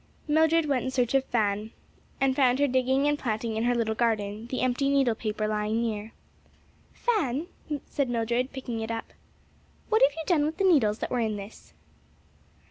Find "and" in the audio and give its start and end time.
2.19-2.35, 3.07-3.19